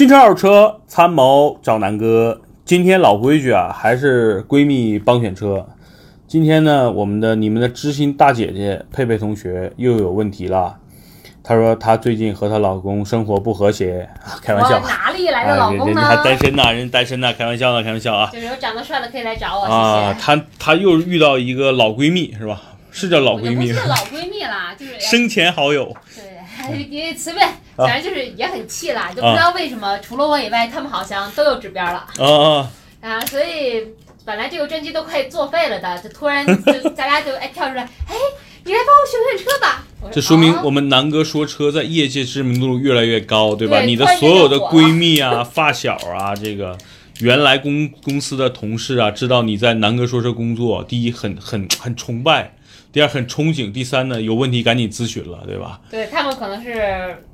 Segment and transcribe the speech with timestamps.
[0.00, 2.40] 新车二手车参谋找南哥。
[2.64, 5.68] 今天老规矩啊，还是闺蜜帮选车。
[6.26, 10.78] 今天呢，我们的你们的知心大姐姐佩佩同学又有问题了。
[11.44, 14.08] 她说她最近和她老公生活不和谐，
[14.40, 14.80] 开玩笑。
[14.80, 15.84] 哪里来的老公呢？
[15.88, 18.30] 人家还单身呢，人单身呢，开玩笑呢，开玩笑啊。
[18.32, 22.62] 就是有长得帅的可以来找我，啊，她她又遇到一个老闺蜜是吧？
[22.90, 23.70] 是叫老闺蜜？
[23.70, 25.94] 是老闺蜜啦，就是生前好友。
[26.16, 27.46] 对，你随便。
[27.86, 32.06] 反正就是也很气啦，就不知道为什么除了我以外，他们好像都有指标了。
[32.18, 32.70] 啊啊！
[33.00, 33.86] 啊，所以
[34.24, 36.54] 本来这个专辑都快作废了的，就突然就
[36.90, 38.14] 咱俩就哎跳出来，哎，
[38.64, 39.84] 你来帮我选选车吧。
[40.12, 43.80] 这说明我们南哥说车在业界知名度越来越高，对吧？
[43.80, 46.76] 你的所有的闺蜜啊、发小啊，这个
[47.20, 52.54] 原来公公司的同事啊，知道你在南哥说车工作，第一很很很崇拜，
[52.92, 55.80] 第二很憧憬，第三呢有问题赶紧咨询了，对吧？
[55.90, 57.24] 对他们可能是。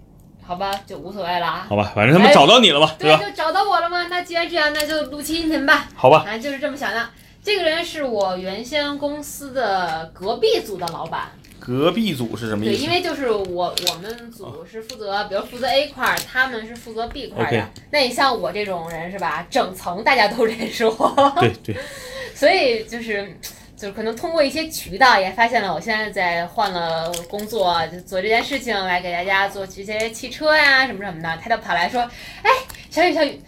[0.47, 1.67] 好吧，就无所谓了啊。
[1.69, 3.21] 好吧，反正他们找到你了嘛，对吧？
[3.23, 4.07] 就找到我了吗？
[4.09, 5.89] 那既然这样，那就录期音频吧。
[5.95, 7.09] 好吧，反正就是这么想的。
[7.43, 11.31] 这个人是我原先公司的隔壁组的老板。
[11.59, 12.77] 隔壁组是什么意思？
[12.77, 17.69] 对，因为就是我我们组是负责，比如负责 A 块，他们是负责 B 块的。
[17.91, 19.45] 那你像我这种人是吧？
[19.51, 21.37] 整层大家都认识我。
[21.41, 21.77] 对对。
[22.35, 23.37] 所以就是。
[23.77, 31.39] 就是可能通过一些渠道也发现了，我现在在换了工作，就做这件事情来给大家做这些汽车呀什么什么的。
[31.43, 32.01] 他就跑来说
[32.43, 32.51] ：“哎，
[32.89, 33.39] 小雨，小雨，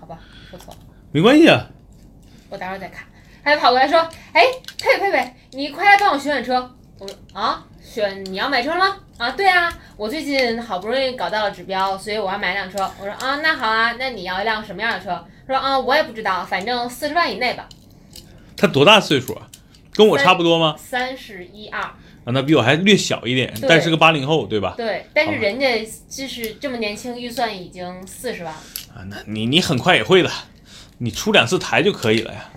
[0.00, 0.18] 好吧，
[0.50, 0.78] 说错了，
[1.12, 1.68] 没关系啊，
[2.48, 3.06] 我待会儿再看。”
[3.44, 4.00] 他就跑过来说
[4.34, 4.42] ：“哎，
[4.76, 8.96] 佩佩佩佩，你快来帮我选选车。”我说：“啊，选你要买车了吗？
[9.18, 17.68] 啊，对啊，我最近好不容易搞到了指标，所以我要买辆车。”我说：“啊，那好啊，那你要一辆什么样的车？”他说：“啊，我也不知道，反正四十万以内吧。”
[18.58, 19.48] 他多大岁数啊？
[19.94, 20.76] 跟我差不多吗？
[20.78, 21.96] 三十一二啊，
[22.26, 24.74] 那比我还略小一点，但是个八零后，对吧？
[24.76, 28.60] 对，但是人家就是这么年轻，预算已经四十万了
[28.94, 29.02] 啊。
[29.08, 30.30] 那你你很快也会的，
[30.98, 32.50] 你出两次台就可以了呀。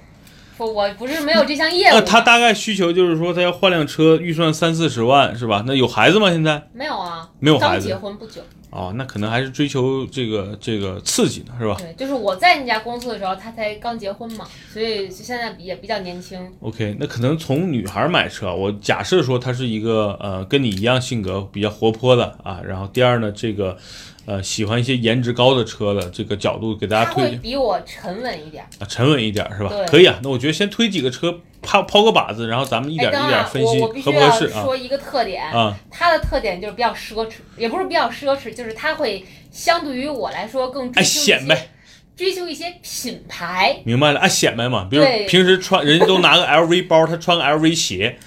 [0.66, 1.96] 不，我不是没有这项业务。
[1.96, 5.64] 那他大概需求就是说，他要换辆车，预算三四十万，是吧？
[5.68, 6.30] 那有孩子吗？
[6.30, 8.42] 现在没有啊，没有孩子，结婚不久。
[8.70, 11.76] 哦，那可能还是追求这个这个刺激呢，是吧？
[11.78, 16.40] 对，就是我在那家公司的时候，他才刚结婚嘛，所以现在也比较年轻。
[16.62, 23.78] OK，那可能从女孩买车，我假设说她是一个呃跟你一样性格比较活泼的啊，然后第二呢，这个。
[24.26, 29.70] 呃，喜欢一些颜值高的车的这个角度给大家推，比我沉稳一点啊，沉稳一点是吧？
[29.88, 34.64] 可以啊，那我觉得先推几个车，抛抛个靶子，然后咱们一点一点分析合不合适啊。
[34.64, 41.72] 说一个特点啊，它的特点就是比较奢侈，也不是比较奢侈，就是它会相对于我来说更爱显摆，
[42.16, 43.82] 追求一些品牌。
[43.84, 48.18] 明白了，爱显摆嘛，比如平时穿人家都拿个 LV 包，他穿个 LV 鞋，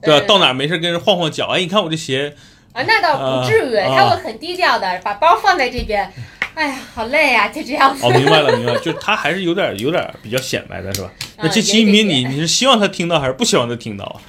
[0.00, 0.26] 对吧？
[0.26, 2.34] 到哪没事跟人晃晃脚，哎，你看我这鞋。
[2.72, 6.10] 啊，那倒不至于，他会很低调的把包放在这边。
[6.54, 8.04] 哎呀，好累呀，就这样子。
[8.04, 11.10] 哦，明白了，明白了，就他还是有点有点比较显摆的是吧？
[11.38, 14.20] 那这期音频你你是希望他听到还是不希望他听到啊？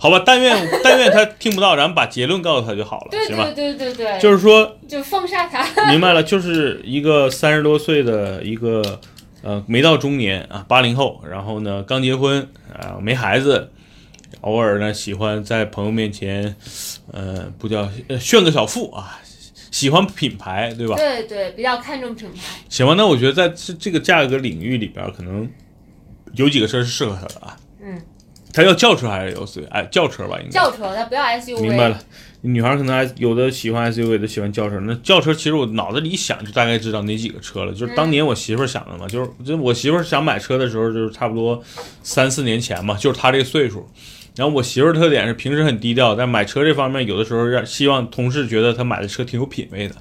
[0.00, 3.44] 好吧，但愿但愿他听不到，咱们把结论告诉他就好了，行吧？
[3.54, 5.90] 对对对对对，就是说，就封杀他。
[5.90, 9.00] 明白了，就是一个三十多岁的一个
[9.42, 13.70] 呃没到中年啊，八零后，然后呢刚结婚啊，没孩子。
[14.42, 16.54] 偶尔呢，喜欢在朋友面前，
[17.12, 17.88] 呃，不叫
[18.20, 19.20] 炫个小富啊，
[19.70, 20.96] 喜欢品牌，对吧？
[20.96, 22.38] 对对，比较看重品牌。
[22.68, 25.48] 行吧，那我觉得在这这个价格领域里边，可能
[26.34, 27.56] 有几个车是适合他的啊。
[27.82, 28.00] 嗯。
[28.50, 29.68] 他要轿车还是 SUV？
[29.68, 30.50] 哎，轿车吧，应该。
[30.50, 31.60] 轿车，他不要 SUV。
[31.60, 32.00] 明白了，
[32.40, 34.80] 女孩可能还有的喜欢 SUV，的喜欢轿车。
[34.80, 37.72] 那轿车其实我脑子里一想，就大概知道哪几个车了。
[37.72, 41.62] 就是当年我媳妇儿想的嘛，就是就我媳妇儿想买车的时候，就是差不多
[42.02, 43.86] 三四年前嘛，就是她这个岁数。
[44.38, 49.96] 然后我媳妇儿特点是平时很低调，但买车这方面有的时候让希望同事觉得她买的车挺有品位的。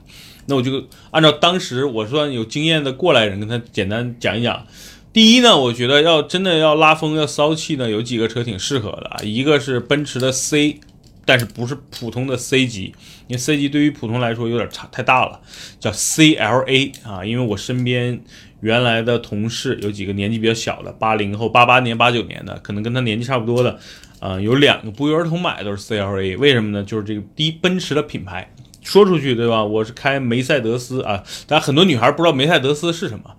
[0.45, 4.67] 那我就按照当时我算有经验的过来人跟她简单讲一讲。
[5.11, 9.17] 第一呢，我觉得要真的要拉风要骚气呢，有几个车挺适合的啊。
[9.23, 10.79] 一个是奔驰的 C，
[11.25, 12.93] 但是不是普通的 C 级，
[13.25, 15.39] 因为 C 级对于普通来说有点差太大了，
[15.79, 17.25] 叫 CLA 啊。
[17.25, 18.21] 因为我身边。
[18.61, 23.79] 原来的同事有几个年纪比较小的，八零后、八八年、八九年的，可能跟他年纪差不多的，
[24.19, 26.83] 啊，有两个不约而同买的都是 CLA，为什么呢？
[26.83, 29.63] 就是这个第一，奔驰的品牌，说出去对吧？
[29.63, 33.35] 我是开梅赛德斯啊，但很多女孩不知道梅赛德斯是什么，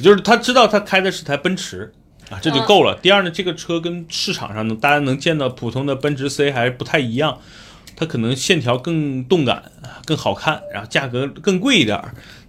[0.00, 1.92] 就是她知道她开的是台奔驰
[2.30, 2.94] 啊，这就够了。
[3.02, 7.40] 第二呢，这个车跟市场上呢大家能见到普通的奔驰 C 还不太一样，
[7.96, 9.64] 它可能线条更动感、
[10.04, 12.00] 更好看，然后价格更贵一点。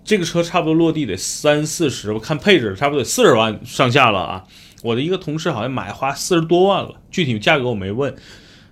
[0.04, 4.44] 这个车差不多落地得三四十，我看配置差不多得四十万上下了啊！
[4.86, 8.16] 我的一个同事好像买花四十多万了，具体价格我没问。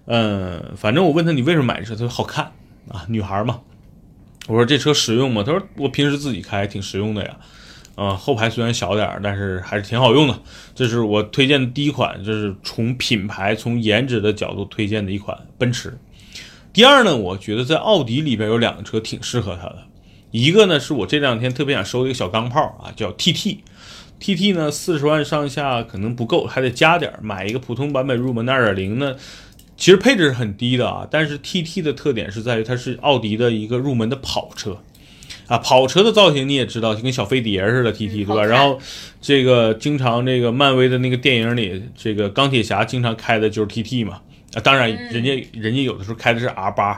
[0.06, 2.52] 嗯，反正我问他你为什么买这车，他说好看
[2.88, 3.62] 啊，女孩嘛。
[4.46, 5.42] 我说这车实用吗？
[5.44, 7.38] 他说我平时自己开挺实用的呀。
[7.96, 10.40] 啊，后排虽然小点儿，但是还是挺好用的。
[10.76, 15.98] 这是我推荐的第一款，这是从品牌、从颜值的角度推荐的一款奔驰。
[16.72, 19.80] 第二呢，我觉得在奥迪里边有两个车挺适合它的，
[20.30, 23.58] 一个呢是我这两天特别想收的一个小钢炮啊，叫 TT。
[24.22, 29.16] TT 呢四十万上下可能不够，还得加点儿，买一个普通版本入门的二点零呢，
[29.78, 31.08] 其实配置是很低的啊。
[31.10, 34.80] 但是 TT 的特点是在于它是奥迪的一个入门的跑车。
[35.48, 38.46] 啊，跑车的造型你也知道，就跟小飞碟似的，T T 对吧？
[38.46, 38.80] 然后，
[39.22, 44.22] 这个经常这个漫威的那个电影里，这个钢铁侠经常开的就是 T T 嘛。
[44.54, 46.92] 啊，当然，人家人家有的时候开的是 R 八，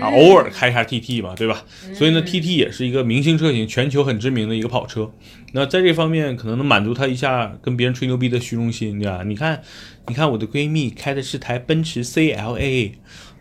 [0.00, 1.64] 啊，偶尔开一下 T T 嘛，对吧？
[1.94, 5.10] 所以呢，T T 也是一个明星车型，全球很知名的一个跑车。
[5.52, 9.22] 那在这方面，可能能满足他一下跟别人吹牛逼的虚荣心，对吧？
[9.24, 9.62] 你看，
[10.06, 12.92] 你看我的闺蜜开的是台奔驰 C L A。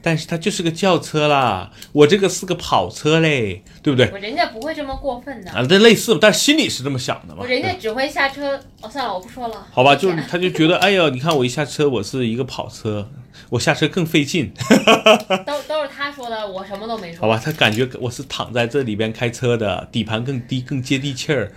[0.01, 4.05] 但是它就是个轿车啦，我这个是个跑车嘞，对不对？
[4.19, 7.45] 人家不会这么过分的啊，这类似，但心里是这么想的嘛。
[7.45, 9.67] 人家只会下车，哦，算了，我不说了。
[9.71, 13.09] 好吧，就是他就觉得，哎呀，你看我一下车，我是一个跑车，
[13.49, 14.53] 我下车更费劲。
[15.45, 17.21] 都都是他说的，我什么都没说。
[17.21, 21.51] 好吧，他感觉我是躺在这里边开车的，底盘更低，更接地气儿，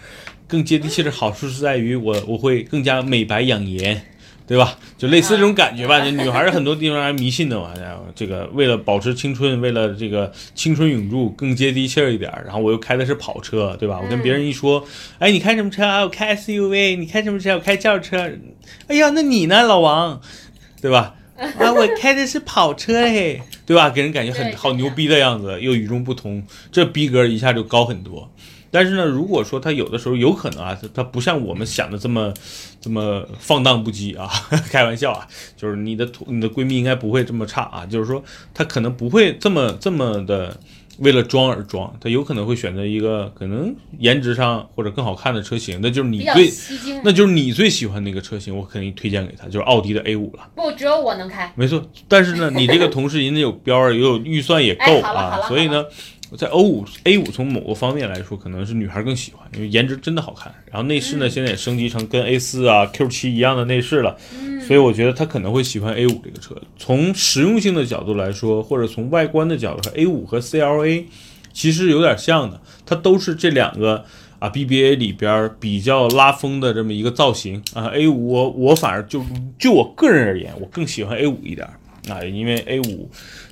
[0.49, 4.07] 更接地气儿的好处是在于我我会更加美白养颜。
[4.51, 4.77] 对吧？
[4.99, 6.01] 就类似这种感觉吧。
[6.05, 7.73] 就女孩儿很多地方还迷信的嘛。
[8.17, 12.29] 这个为了保持青春，为了这个青春永驻，更接地气儿一点。
[12.45, 14.01] 然后我又开的是跑车，对吧？
[14.03, 14.85] 我跟别人一说，
[15.21, 16.01] 哎，你开什么车啊？
[16.01, 16.99] 我开 SUV。
[16.99, 17.55] 你开什么车？
[17.55, 18.29] 我开轿车。
[18.89, 20.21] 哎呀，那你呢，老王？
[20.83, 21.15] 对吧？
[21.39, 23.89] 啊， 我开的是跑车哎，对吧？
[23.89, 28.29] 给人感觉很好牛逼的样子，又与众不同，这逼格一下就高很多。
[28.73, 32.33] 但是呢，如果说他有的时候有可能啊，他他不像我们想的这么
[32.81, 34.31] 这么放荡不羁啊，
[34.71, 35.27] 开玩笑啊，
[35.57, 38.23] 就是你的你的闺蜜应该不会这么差啊，就是说
[38.55, 40.57] 她可能不会这么这么的
[40.99, 46.49] 为了装而装，她有可能会选择一个可能颜值上或者更好看的车型，那就是你最
[47.03, 50.49] 那就是你最喜欢那个车型，我肯定推荐给她，就是奥迪的 A 五了。
[50.55, 51.53] 不，只有我能开。
[51.57, 55.85] 没错，但是呢，你这个同事人家有标儿，也有预算也够啊，所以呢。
[56.37, 60.55] 在 O 五 A 五从某个方面来说，可能是女孩更喜欢，因为颜值真的好看。
[60.71, 64.17] 然后内饰呢，现在也升级成跟 A 四啊、Q 七一样的内饰了，
[64.67, 66.55] 所以我觉得她可能会喜欢 A 五这个车。
[66.79, 71.05] 从实用性的角度来说，或者从外观的角度，A 五和 CLA
[71.53, 74.05] 其实有点像的，它都是这两个
[74.39, 77.89] 啊 BBA 里边比较拉风的这么一个造型啊。
[77.89, 79.25] A 五我我反而就
[79.59, 81.69] 就我个人而言，我更喜欢 A 五一点
[82.11, 83.11] 啊，因为 A 五。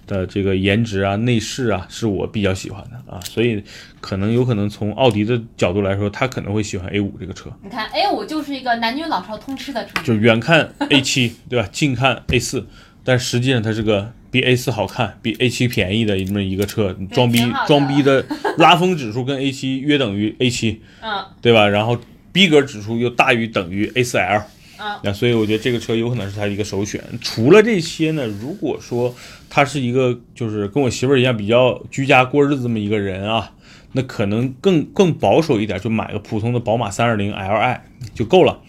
[0.09, 3.63] 的这个颜值啊、内饰啊，是我比较喜欢的啊，所以
[4.01, 7.51] 可能有可能从奥迪的角度来说，他可能会喜欢 A 五这个车。
[7.63, 11.69] 你看 A 五就是一个男女老少通吃的车，就远看 A 七对吧？
[11.71, 12.67] 近看 A 四，
[13.05, 18.25] 但实际上它是个比 A 四好看、比 A 七便宜的这么一个车，装逼装逼的
[18.57, 21.69] 拉风指数跟 A 七约等于 A 七，嗯，对吧？
[21.69, 21.99] 然后
[22.33, 24.43] 逼格指数又大于等于 A 四 L。
[24.79, 27.03] 啊，那所以我觉得这个车有可能是他一个首选。
[27.21, 29.13] 除了这些呢，如果说
[29.51, 33.53] 他是一个就是跟我媳妇儿一样比较居家过日子这么一个人啊，
[33.93, 37.81] 那可能更更保守一点，就买个普通的宝马三二零 Li
[38.15, 38.61] 就够了，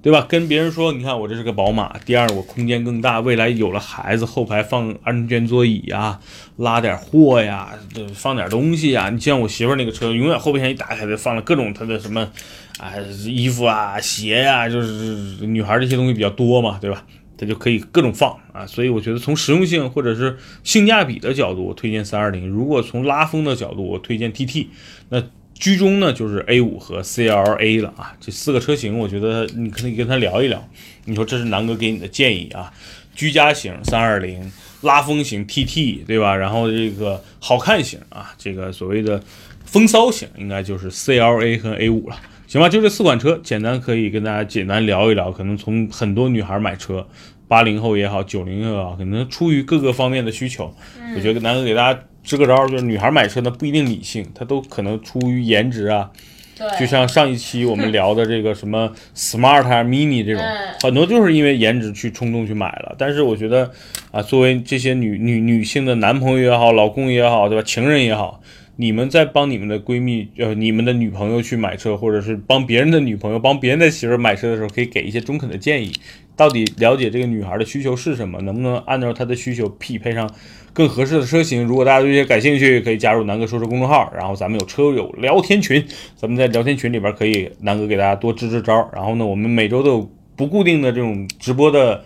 [0.00, 0.24] 对吧？
[0.28, 6.20] 跟别人说，你看我这是个宝马，第二我空间更大，未来有了孩子，后排放安全座椅呀，
[6.58, 7.76] 拉点货呀，
[8.14, 9.10] 放点东西呀。
[9.10, 12.30] 你像我媳妇儿那个车，永远后备箱一打开就放了各种她的什么。
[12.78, 12.92] 啊，
[13.24, 17.04] 衣服啊，鞋呀，就是女孩这些东西比较多嘛，对吧？
[17.38, 22.48] 它就可以各种放啊，所以我觉得从实用性或者是性价比的角度，我推荐三二零。
[22.48, 24.68] 如果从拉风的角度，我推荐 TT。
[25.10, 28.16] 那居中呢，就是 A 五和 CLA 了啊。
[28.20, 30.66] 这四个车型，我觉得你可以跟他聊一聊。
[31.04, 32.72] 你说这是南哥给你的建议啊？
[33.14, 36.34] 居家型三二零，拉风型 TT，对吧？
[36.34, 39.22] 然后这个好看型啊，这个所谓的
[39.66, 42.16] 风骚型，应该就是 CLA 和 A 五了。
[42.46, 45.32] 行吧，就这四款车，简单可以跟大家简单聊一聊。
[45.32, 47.04] 可能从很多女孩买车，
[47.48, 50.72] 八零后也好，九零后也好，可能出于各个方面的需求，
[51.16, 56.10] 我觉得南哥给大家支个招，就是女孩买车呢不一定理性，她都可能出于颜值啊。
[56.56, 56.66] 对。
[56.78, 60.42] 就像上一期我们聊的这个什么 Smart Mini 这种，
[60.82, 62.94] 很多就是因为颜值去冲动去买了。
[62.96, 63.72] 但是我觉得
[64.12, 67.62] 啊，作为这些女女女性的男朋友也好，老公也好，对吧？
[67.64, 68.40] 情人也好。
[68.78, 75.92] 你们在帮你们的闺蜜，呃，你们的女朋友去买车，或者是帮别人的女朋友、帮别人的媳妇买车的时候，可以给一些中肯的建议。
[76.36, 80.30] 到底了解这个女孩的需求是什么，能不能按照她的需求匹配上
[80.74, 81.64] 更合适的车型？
[81.64, 85.82] 如果大家对这些感兴趣，可以加入南哥说车公众号，然后咱们有车友聊天群，
[86.14, 88.90] 咱们在聊天群里边可以南哥给大家多支支招。
[88.92, 92.04] 然后呢，我们每周都有不固定的这种直播的。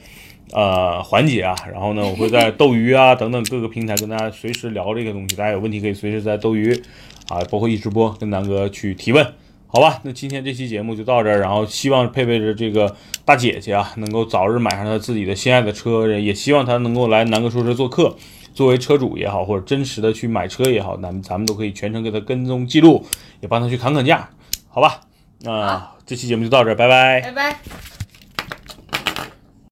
[0.52, 6.74] 呃环节啊，然后呢，我会在斗鱼啊等等各个平台跟大家随时聊这个东西，大家有问题可以随时在斗鱼
[7.28, 9.24] 啊，包括一直播跟南哥去提问，
[9.66, 10.00] 好吧？
[10.02, 18.16] 那今天这期节目就到这儿，然后希望佩佩的这个大姐姐啊，能够早日买上她自己的心爱的车，也希望她能够来南哥说车做客，
[18.52, 23.06] 作为车主也好，或者真实的去买车也好，咱们咱们都可以全程给她跟踪记录，
[23.40, 24.28] 也帮她去砍砍价，
[24.68, 25.02] 好吧？
[25.42, 27.20] 那、这期节目就到这儿，拜拜。
[27.20, 27.89] 拜拜。